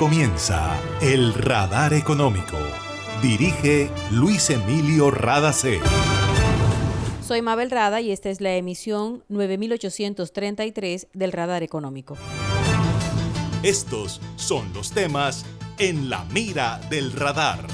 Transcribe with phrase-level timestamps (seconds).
[0.00, 2.56] comienza El Radar Económico.
[3.20, 5.78] Dirige Luis Emilio Radacé.
[7.20, 12.16] Soy Mabel Rada y esta es la emisión 9833 del Radar Económico.
[13.62, 15.44] Estos son los temas
[15.78, 17.66] en la mira del radar.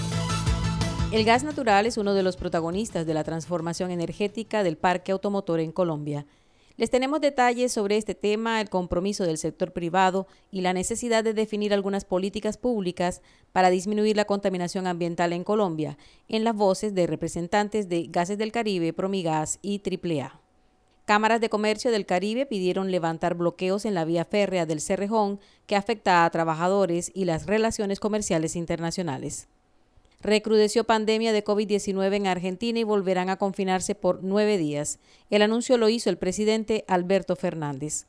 [1.13, 5.61] El gas natural es uno de los protagonistas de la transformación energética del parque automotor
[5.61, 6.27] en Colombia.
[6.79, 11.33] Les tenemos detalles sobre este tema, el compromiso del sector privado y la necesidad de
[11.33, 15.97] definir algunas políticas públicas para disminuir la contaminación ambiental en Colombia,
[16.29, 20.39] en las voces de representantes de Gases del Caribe, Promigas y AAA.
[21.07, 25.77] Cámaras de Comercio del Caribe pidieron levantar bloqueos en la vía férrea del Cerrejón que
[25.77, 29.49] afecta a trabajadores y las relaciones comerciales internacionales.
[30.21, 34.99] Recrudeció pandemia de COVID-19 en Argentina y volverán a confinarse por nueve días.
[35.31, 38.07] El anuncio lo hizo el presidente Alberto Fernández.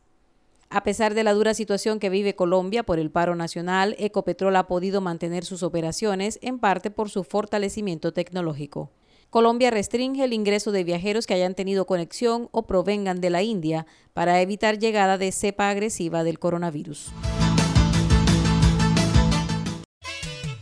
[0.70, 4.68] A pesar de la dura situación que vive Colombia por el paro nacional, Ecopetrol ha
[4.68, 8.90] podido mantener sus operaciones en parte por su fortalecimiento tecnológico.
[9.30, 13.86] Colombia restringe el ingreso de viajeros que hayan tenido conexión o provengan de la India
[14.14, 17.12] para evitar llegada de cepa agresiva del coronavirus.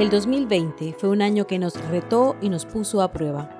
[0.00, 3.50] El 2020 fue un año que nos retó y nos puso a prueba,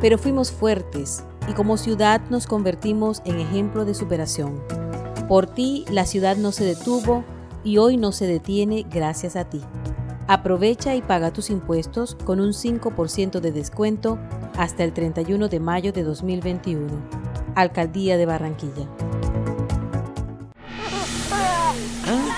[0.00, 4.58] pero fuimos fuertes y como ciudad nos convertimos en ejemplo de superación.
[5.28, 7.24] Por ti la ciudad no se detuvo
[7.62, 9.60] y hoy no se detiene gracias a ti.
[10.28, 14.18] Aprovecha y paga tus impuestos con un 5% de descuento
[14.56, 16.88] hasta el 31 de mayo de 2021.
[17.54, 18.88] Alcaldía de Barranquilla.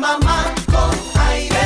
[0.00, 0.90] Mamá con
[1.28, 1.58] aire.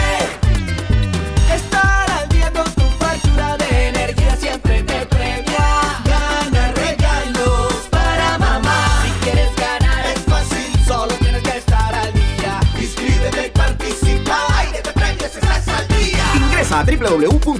[1.55, 6.01] Estar al día con tu factura de energía siempre te premia.
[6.03, 9.03] Gana regalos para mamá.
[9.05, 12.59] Si quieres ganar es fácil, solo tienes que estar al día.
[12.81, 14.39] Inscríbete y participa.
[14.61, 16.25] Aire te premios, estás al día.
[16.35, 17.51] Ingresa a www.air-e.com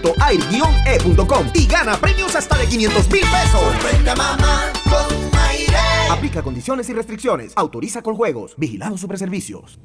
[1.53, 3.61] y gana premios hasta de 500 mil pesos.
[3.61, 5.77] Sorprende a mamá con aire.
[6.11, 7.53] Aplica condiciones y restricciones.
[7.57, 8.55] Autoriza con juegos.
[8.57, 9.79] Vigilado sobre servicios.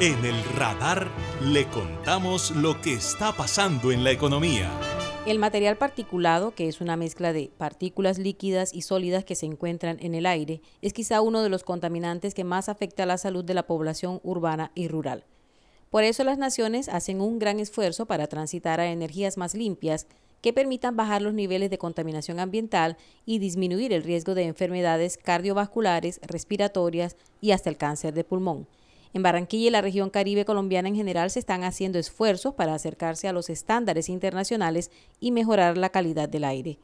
[0.00, 1.08] En el radar
[1.40, 4.68] le contamos lo que está pasando en la economía.
[5.24, 9.98] El material particulado, que es una mezcla de partículas líquidas y sólidas que se encuentran
[10.00, 13.44] en el aire, es quizá uno de los contaminantes que más afecta a la salud
[13.44, 15.26] de la población urbana y rural.
[15.90, 20.08] Por eso las naciones hacen un gran esfuerzo para transitar a energías más limpias
[20.40, 22.96] que permitan bajar los niveles de contaminación ambiental
[23.26, 28.66] y disminuir el riesgo de enfermedades cardiovasculares, respiratorias y hasta el cáncer de pulmón.
[29.14, 33.28] En Barranquilla y la región caribe colombiana en general se están haciendo esfuerzos para acercarse
[33.28, 36.80] a los estándares internacionales y mejorar la calidad del aire.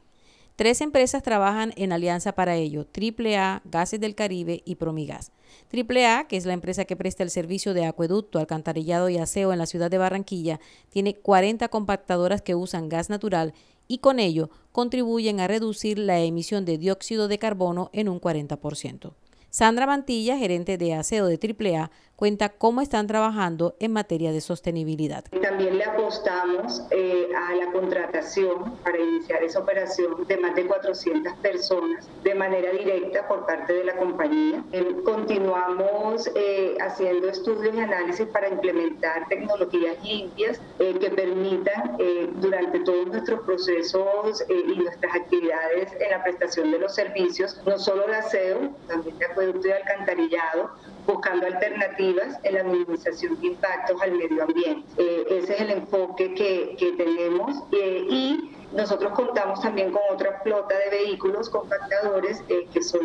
[0.55, 5.33] Tres empresas trabajan en alianza para ello, AAA, Gases del Caribe y Promigas.
[5.73, 9.59] AAA, que es la empresa que presta el servicio de acueducto, alcantarillado y aseo en
[9.59, 13.55] la ciudad de Barranquilla, tiene 40 compactadoras que usan gas natural
[13.89, 19.15] y con ello contribuyen a reducir la emisión de dióxido de carbono en un 40%.
[19.51, 21.91] Sandra Mantilla, gerente de aseo de AAA,
[22.21, 25.25] cuenta cómo están trabajando en materia de sostenibilidad.
[25.41, 31.33] También le apostamos eh, a la contratación para iniciar esa operación de más de 400
[31.39, 34.63] personas de manera directa por parte de la compañía.
[34.73, 41.97] Eh, continuamos eh, haciendo estudios y análisis para implementar tecnologías limpias que permitan
[42.41, 48.07] durante todos nuestros procesos y nuestras actividades en la prestación de los servicios, no solo
[48.07, 50.71] de aseo, también de acueducto y alcantarillado,
[51.11, 54.87] buscando alternativas en la minimización de impactos al medio ambiente.
[54.99, 60.75] Eh, ese es el enfoque que, tenemos eh, y nosotros contamos también con otra flota
[60.79, 63.01] de vehículos compactadores eh, que son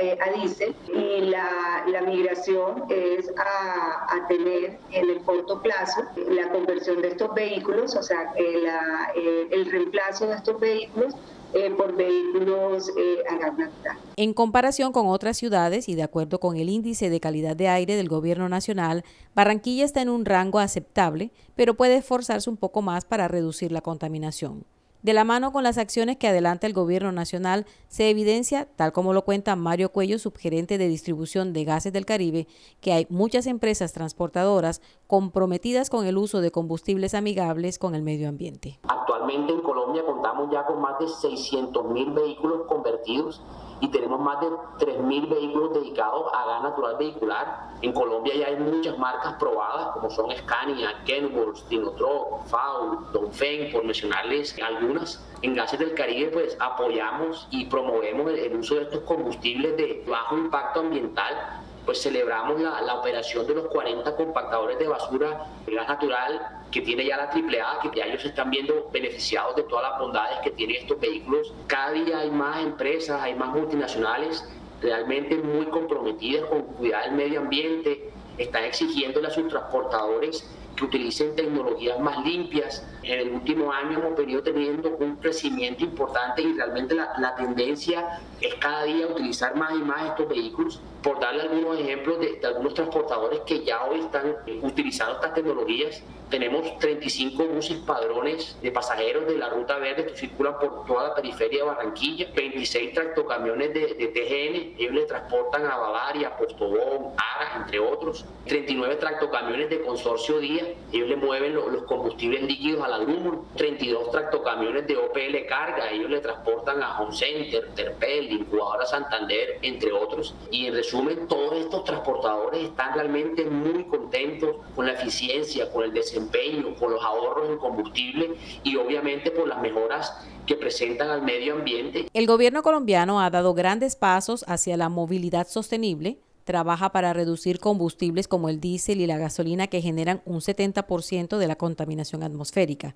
[0.00, 6.48] eh, a diésel y la, la migración es a, tener en el corto plazo la
[6.50, 11.14] conversión de estos vehículos, o sea, la, el reemplazo de estos vehículos
[11.56, 13.96] eh, por vehículos eh, a gas natural.
[14.16, 17.94] En comparación con otras ciudades y de acuerdo con el índice de calidad de aire
[17.94, 19.04] del gobierno nacional,
[19.36, 23.82] Barranquilla está en un rango aceptable, pero puede esforzarse un poco más para reducir la
[23.82, 24.64] contaminación.
[25.04, 29.12] De la mano con las acciones que adelanta el Gobierno Nacional, se evidencia, tal como
[29.12, 32.48] lo cuenta Mario Cuello, subgerente de distribución de gases del Caribe,
[32.80, 38.30] que hay muchas empresas transportadoras comprometidas con el uso de combustibles amigables con el medio
[38.30, 38.80] ambiente.
[38.88, 43.42] Actualmente en Colombia contamos ya con más de 600 mil vehículos convertidos
[43.80, 47.70] y tenemos más de 3.000 vehículos dedicados a gas natural vehicular.
[47.82, 53.84] En Colombia ya hay muchas marcas probadas como son Scania, Kenworth, Dinotroc, FAU, Donfen, por
[53.84, 55.24] mencionarles algunas.
[55.42, 60.38] En Gases del Caribe pues apoyamos y promovemos el uso de estos combustibles de bajo
[60.38, 65.88] impacto ambiental pues celebramos la, la, operación de los 40 compactadores de basura de gas
[65.88, 70.00] natural que tiene ya la AAA, que ya ellos están viendo beneficiados de todas las
[70.00, 71.52] bondades que tienen estos vehículos.
[71.66, 74.44] Cada día hay más empresas, hay más multinacionales
[74.80, 81.36] realmente muy comprometidas con cuidar el medio ambiente, están exigiendo a sus transportadores que utilicen
[81.36, 82.84] tecnologías más limpias.
[83.02, 88.20] En el último año hemos venido teniendo un crecimiento importante y realmente la, la tendencia
[88.40, 92.72] es cada día utilizar más y más estos vehículos por darle algunos ejemplos de, algunos
[92.72, 99.36] transportadores que ya hoy están utilizando estas tecnologías, tenemos 35 buses padrones de pasajeros de
[99.36, 104.06] la Ruta Verde que circulan por toda la periferia de Barranquilla, 26 tractocamiones de, de
[104.08, 110.74] TGN, ellos le transportan a Bavaria, Postobón, Ara, entre otros, 39 tractocamiones de Consorcio Día,
[110.90, 116.08] ellos le mueven los, combustibles líquidos a la Grumur, 32 tractocamiones de OPL Carga, ellos
[116.08, 120.93] le transportan a Home Center, Terpel, Incubadora Santander, entre otros, y en resumen
[121.28, 127.02] todos estos transportadores están realmente muy contentos con la eficiencia, con el desempeño, con los
[127.02, 130.12] ahorros en combustible y obviamente por las mejoras
[130.46, 132.08] que presentan al medio ambiente.
[132.12, 138.28] El gobierno colombiano ha dado grandes pasos hacia la movilidad sostenible, trabaja para reducir combustibles
[138.28, 142.94] como el diésel y la gasolina que generan un 70% de la contaminación atmosférica.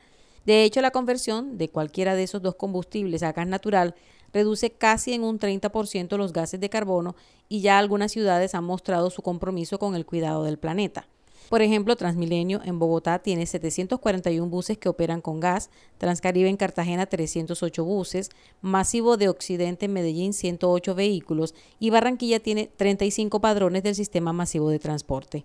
[0.49, 3.95] De hecho, la conversión de cualquiera de esos dos combustibles a gas natural
[4.33, 7.17] reduce casi en un 30% los gases de carbono
[7.51, 11.07] y ya algunas ciudades han mostrado su compromiso con el cuidado del planeta.
[11.51, 15.69] Por ejemplo, Transmilenio en Bogotá tiene 741 buses que operan con gas,
[15.99, 18.31] Transcaribe en Cartagena 308 buses,
[18.63, 24.71] Masivo de Occidente en Medellín 108 vehículos y Barranquilla tiene 35 padrones del sistema masivo
[24.71, 25.45] de transporte.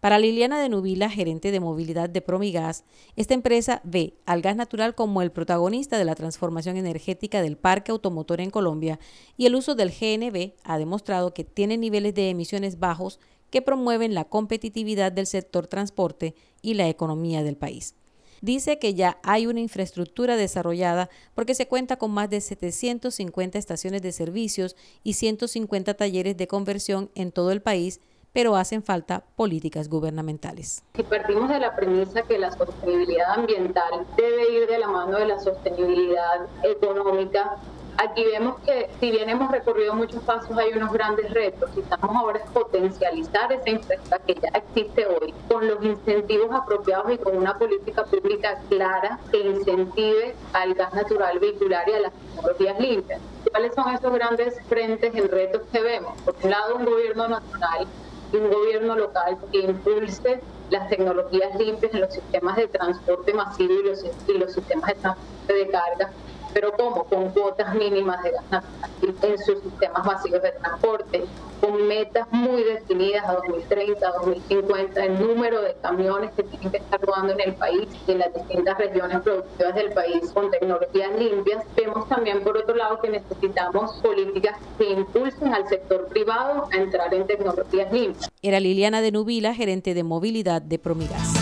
[0.00, 2.84] Para Liliana de Nubila, gerente de movilidad de Promigas,
[3.16, 7.90] esta empresa ve al gas natural como el protagonista de la transformación energética del parque
[7.90, 9.00] automotor en Colombia
[9.36, 13.18] y el uso del GNB ha demostrado que tiene niveles de emisiones bajos
[13.50, 17.96] que promueven la competitividad del sector transporte y la economía del país.
[18.40, 24.00] Dice que ya hay una infraestructura desarrollada porque se cuenta con más de 750 estaciones
[24.02, 28.00] de servicios y 150 talleres de conversión en todo el país
[28.32, 30.82] pero hacen falta políticas gubernamentales.
[30.94, 35.26] Si partimos de la premisa que la sostenibilidad ambiental debe ir de la mano de
[35.26, 37.56] la sostenibilidad económica,
[37.98, 42.14] aquí vemos que si bien hemos recorrido muchos pasos, hay unos grandes retos y estamos
[42.16, 47.36] ahora es potencializar esa infraestructura que ya existe hoy con los incentivos apropiados y con
[47.36, 53.20] una política pública clara que incentive al gas natural vehicular y a las tecnologías limpias.
[53.50, 56.20] ¿Cuáles son esos grandes frentes y retos que vemos?
[56.22, 57.88] Por un lado, un gobierno nacional
[58.32, 63.72] y un gobierno local que impulse las tecnologías limpias en los sistemas de transporte masivo
[63.72, 66.12] y los, y los sistemas de transporte de carga
[66.60, 67.04] pero ¿cómo?
[67.04, 71.24] Con cuotas mínimas de gas natural en sus sistemas masivos de transporte,
[71.60, 77.00] con metas muy definidas a 2030, 2050, el número de camiones que tienen que estar
[77.00, 81.64] rodando en el país y en las distintas regiones productivas del país con tecnologías limpias.
[81.76, 87.14] Vemos también, por otro lado, que necesitamos políticas que impulsen al sector privado a entrar
[87.14, 88.28] en tecnologías limpias.
[88.42, 91.37] Era Liliana de Nubila, gerente de movilidad de Promigas.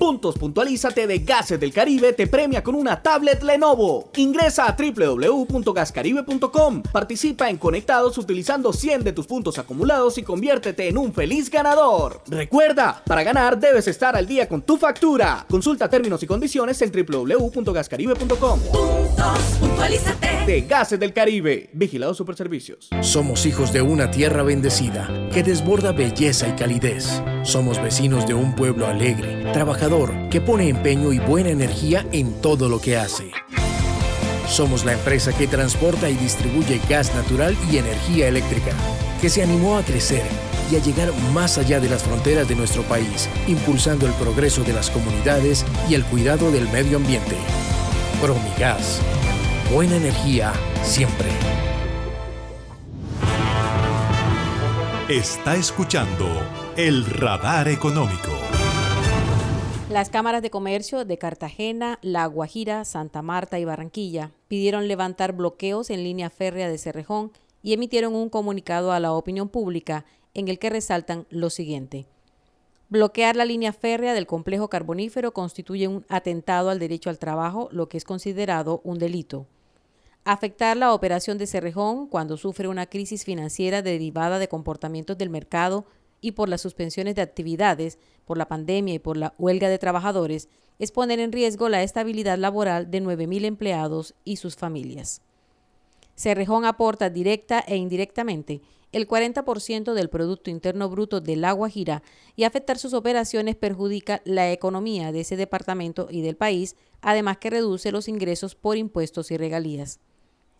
[0.00, 1.06] Puntos, puntualízate.
[1.06, 4.08] De Gases del Caribe te premia con una tablet Lenovo.
[4.16, 6.82] Ingresa a www.gascaribe.com.
[6.90, 12.22] Participa en Conectados utilizando 100 de tus puntos acumulados y conviértete en un feliz ganador.
[12.28, 15.44] Recuerda, para ganar debes estar al día con tu factura.
[15.50, 18.60] Consulta términos y condiciones en www.gascaribe.com.
[20.46, 21.68] De Gases del Caribe.
[21.74, 22.88] Vigilado Superservicios.
[23.02, 27.22] Somos hijos de una tierra bendecida que desborda belleza y calidez.
[27.42, 32.68] Somos vecinos de un pueblo alegre, trabajador, que pone empeño y buena energía en todo
[32.68, 33.30] lo que hace.
[34.46, 38.72] Somos la empresa que transporta y distribuye gas natural y energía eléctrica,
[39.22, 40.22] que se animó a crecer
[40.70, 44.74] y a llegar más allá de las fronteras de nuestro país, impulsando el progreso de
[44.74, 47.36] las comunidades y el cuidado del medio ambiente.
[48.20, 49.00] Promigas.
[49.72, 51.28] Buena energía siempre.
[55.10, 56.24] Está escuchando
[56.76, 58.30] el radar económico.
[59.90, 65.90] Las cámaras de comercio de Cartagena, La Guajira, Santa Marta y Barranquilla pidieron levantar bloqueos
[65.90, 70.60] en línea férrea de Cerrejón y emitieron un comunicado a la opinión pública en el
[70.60, 72.06] que resaltan lo siguiente.
[72.88, 77.88] Bloquear la línea férrea del complejo carbonífero constituye un atentado al derecho al trabajo, lo
[77.88, 79.48] que es considerado un delito.
[80.24, 85.86] Afectar la operación de Cerrejón cuando sufre una crisis financiera derivada de comportamientos del mercado
[86.20, 90.48] y por las suspensiones de actividades, por la pandemia y por la huelga de trabajadores,
[90.78, 95.22] es poner en riesgo la estabilidad laboral de 9.000 empleados y sus familias.
[96.16, 98.60] Cerrejón aporta directa e indirectamente
[98.92, 101.56] el 40% del Producto Interno Bruto del La
[102.36, 107.50] y afectar sus operaciones perjudica la economía de ese departamento y del país, además que
[107.50, 110.00] reduce los ingresos por impuestos y regalías.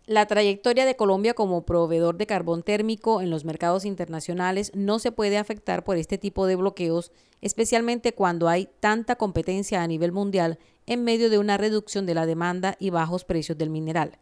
[0.07, 5.11] La trayectoria de Colombia como proveedor de carbón térmico en los mercados internacionales no se
[5.11, 10.57] puede afectar por este tipo de bloqueos, especialmente cuando hay tanta competencia a nivel mundial
[10.87, 14.17] en medio de una reducción de la demanda y bajos precios del mineral.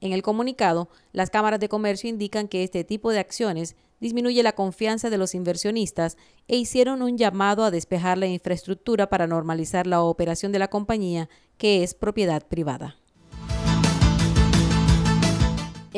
[0.00, 4.52] En el comunicado, las cámaras de comercio indican que este tipo de acciones disminuye la
[4.54, 10.00] confianza de los inversionistas e hicieron un llamado a despejar la infraestructura para normalizar la
[10.00, 12.96] operación de la compañía, que es propiedad privada.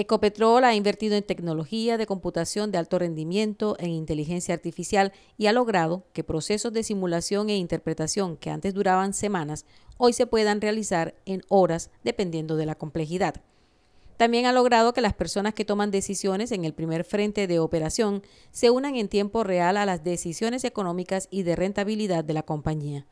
[0.00, 5.52] Ecopetrol ha invertido en tecnología de computación de alto rendimiento, en inteligencia artificial y ha
[5.52, 9.66] logrado que procesos de simulación e interpretación que antes duraban semanas
[9.99, 13.42] hoy se puedan realizar en horas dependiendo de la complejidad.
[14.16, 18.23] También ha logrado que las personas que toman decisiones en el primer frente de operación
[18.52, 23.07] se unan en tiempo real a las decisiones económicas y de rentabilidad de la compañía.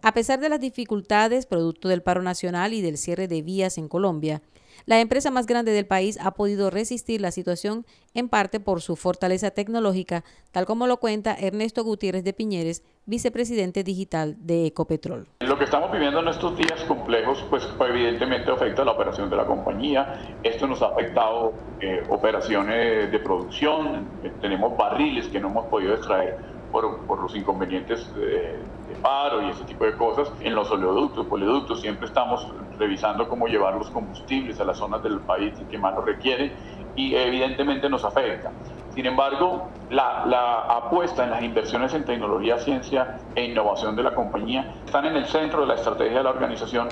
[0.00, 3.88] A pesar de las dificultades producto del paro nacional y del cierre de vías en
[3.88, 4.42] Colombia,
[4.86, 8.96] la empresa más grande del país ha podido resistir la situación en parte por su
[8.96, 15.26] fortaleza tecnológica, tal como lo cuenta Ernesto Gutiérrez de Piñeres, vicepresidente digital de Ecopetrol.
[15.40, 19.46] Lo que estamos viviendo en estos días complejos, pues evidentemente afecta la operación de la
[19.46, 20.36] compañía.
[20.42, 24.08] Esto nos ha afectado eh, operaciones de producción,
[24.40, 29.50] tenemos barriles que no hemos podido extraer por, por los inconvenientes de, de, paro y
[29.50, 30.28] ese tipo de cosas.
[30.40, 32.48] En los oleoductos, poliductos, siempre estamos
[32.80, 36.52] revisando cómo llevar los combustibles a las zonas del país que más lo requieren
[36.96, 38.50] y evidentemente nos afecta.
[38.92, 44.12] Sin embargo, la, la, apuesta en las inversiones en tecnología, ciencia e innovación de la
[44.12, 46.88] compañía están en el centro de la estrategia de la organización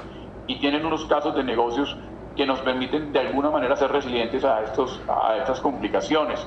[0.47, 1.97] y tienen unos casos de negocios
[2.37, 6.47] que nos permiten de alguna manera ser resilientes a, estos, a estas complicaciones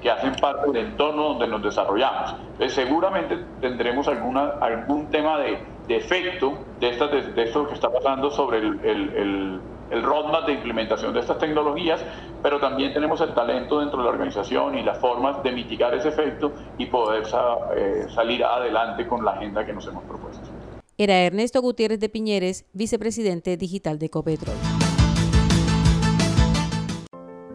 [0.00, 2.34] que hacen parte del entorno donde nos desarrollamos.
[2.52, 7.74] Entonces, seguramente tendremos alguna, algún tema de, de efecto de, estas, de, de, esto que
[7.74, 12.04] está pasando sobre el, el, el, el, roadmap de implementación de estas tecnologías,
[12.42, 16.08] pero también tenemos el talento dentro de la organización y las formas de mitigar ese
[16.08, 20.48] efecto y poder sa, eh, salir adelante con la agenda que nos hemos propuesto.
[20.96, 24.56] Era Ernesto Gutiérrez de Piñeres, vicepresidente digital de Ecopetrol.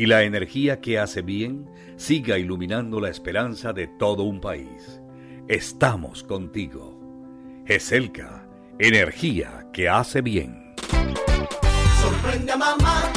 [0.00, 5.02] y la energía que hace bien siga iluminando la esperanza de todo un país.
[5.46, 6.98] Estamos contigo.
[7.66, 10.74] GESELCA, energía que hace bien.
[12.00, 13.12] Sorprende a mamá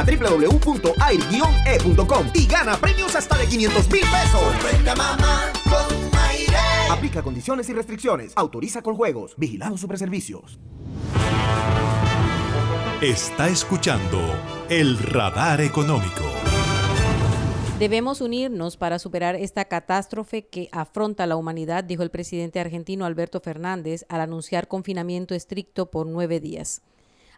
[0.00, 1.46] a www.air-e.com
[2.34, 4.40] y gana premios hasta de 500 mil pesos.
[4.40, 5.86] Sorprende a mamá con
[6.30, 6.56] aire.
[6.90, 8.32] Aplica condiciones y restricciones.
[8.36, 9.34] Autoriza con juegos.
[9.36, 10.58] Vigilado Superservicios.
[13.00, 14.18] Está escuchando
[14.70, 16.24] el radar económico.
[17.78, 23.38] Debemos unirnos para superar esta catástrofe que afronta la humanidad, dijo el presidente argentino Alberto
[23.40, 26.80] Fernández al anunciar confinamiento estricto por nueve días.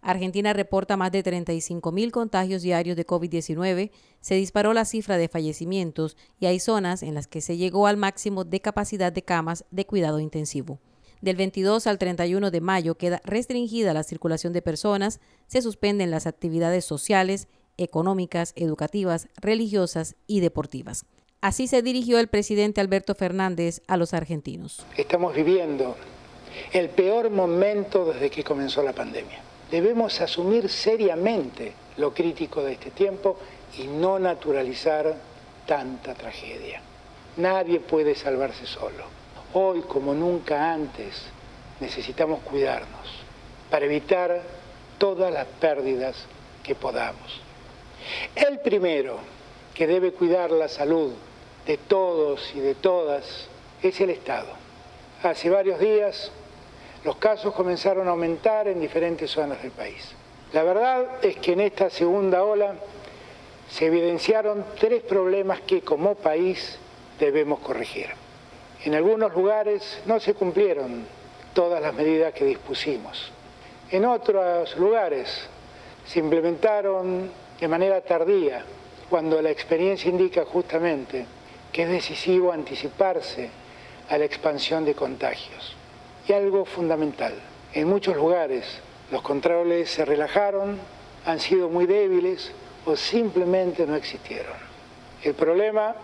[0.03, 3.91] Argentina reporta más de 35 mil contagios diarios de COVID-19,
[4.21, 7.97] se disparó la cifra de fallecimientos y hay zonas en las que se llegó al
[7.97, 10.79] máximo de capacidad de camas de cuidado intensivo.
[11.21, 16.27] Del 22 al 31 de mayo queda restringida la circulación de personas, se suspenden las
[16.27, 21.07] actividades sociales, económicas, educativas, religiosas y deportivas.
[21.41, 24.85] Así se dirigió el presidente Alberto Fernández a los argentinos.
[24.97, 25.97] Estamos viviendo
[26.73, 29.48] el peor momento desde que comenzó la pandemia.
[29.71, 33.37] Debemos asumir seriamente lo crítico de este tiempo
[33.77, 35.15] y no naturalizar
[35.67, 36.81] tanta tragedia.
[37.37, 39.05] Nadie puede salvarse solo.
[39.53, 41.23] Hoy, como nunca antes,
[41.81, 43.09] necesitamos cuidarnos
[43.71, 44.43] para evitar
[44.97, 46.17] todas las pérdidas
[46.63, 47.41] que podamos.
[48.35, 49.19] El primero
[49.75, 51.13] que debe cuidar la salud
[51.67, 53.49] de todos y de todas
[53.83, 54.49] es el Estado.
[55.23, 56.33] Hace varios días
[57.05, 60.15] los casos comenzaron a aumentar en diferentes zonas del país.
[60.53, 62.75] La verdad es que en esta segunda ola
[63.71, 66.79] se evidenciaron tres problemas que como país
[67.19, 68.07] debemos corregir.
[68.85, 71.07] En algunos lugares no se cumplieron
[71.53, 73.31] todas las medidas que dispusimos.
[73.91, 75.49] En otros lugares
[76.07, 78.65] se implementaron de manera tardía,
[79.11, 81.27] cuando la experiencia indica justamente
[81.73, 83.51] que es decisivo anticiparse
[84.09, 85.75] a la expansión de contagios.
[86.29, 87.33] Y algo fundamental,
[87.73, 88.67] en muchos lugares
[89.11, 90.79] los controles se relajaron,
[91.25, 92.53] han sido muy débiles
[92.85, 94.53] o simplemente no existieron.
[95.23, 95.95] El problema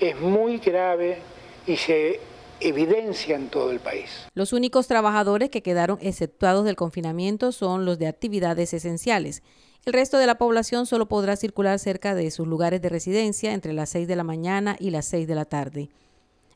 [0.00, 1.18] es muy grave
[1.64, 2.18] y se
[2.58, 4.26] evidencia en todo el país.
[4.34, 9.44] Los únicos trabajadores que quedaron exceptuados del confinamiento son los de actividades esenciales.
[9.84, 13.72] El resto de la población solo podrá circular cerca de sus lugares de residencia entre
[13.72, 15.88] las 6 de la mañana y las 6 de la tarde.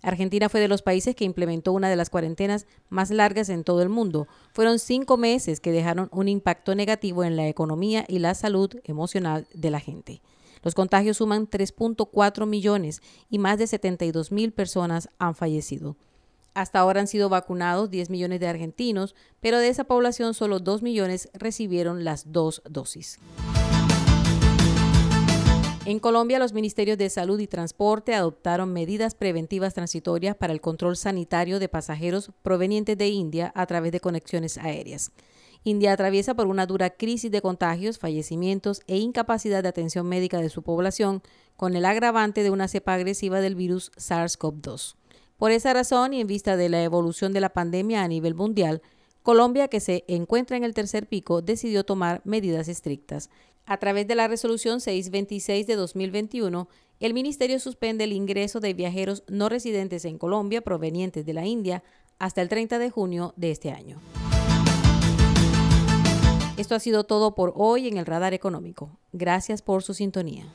[0.02, 3.82] Argentina fue de los países que implementó una de las cuarentenas más largas en todo
[3.82, 4.26] el mundo.
[4.52, 9.46] Fueron cinco meses que dejaron un impacto negativo en la economía y la salud emocional
[9.54, 10.20] de la gente.
[10.62, 15.96] Los contagios suman 3.4 millones y más de 72 mil personas han fallecido.
[16.54, 20.82] Hasta ahora han sido vacunados 10 millones de argentinos, pero de esa población solo 2
[20.82, 23.18] millones recibieron las dos dosis.
[25.84, 30.96] En Colombia, los ministerios de Salud y Transporte adoptaron medidas preventivas transitorias para el control
[30.96, 35.10] sanitario de pasajeros provenientes de India a través de conexiones aéreas.
[35.64, 40.50] India atraviesa por una dura crisis de contagios, fallecimientos e incapacidad de atención médica de
[40.50, 41.20] su población,
[41.56, 44.94] con el agravante de una cepa agresiva del virus SARS-CoV-2.
[45.36, 48.82] Por esa razón y en vista de la evolución de la pandemia a nivel mundial,
[49.22, 53.30] Colombia, que se encuentra en el tercer pico, decidió tomar medidas estrictas.
[53.66, 56.68] A través de la resolución 626 de 2021,
[57.00, 61.82] el Ministerio suspende el ingreso de viajeros no residentes en Colombia provenientes de la India
[62.18, 64.00] hasta el 30 de junio de este año.
[66.56, 68.90] Esto ha sido todo por hoy en el Radar Económico.
[69.12, 70.52] Gracias por su sintonía.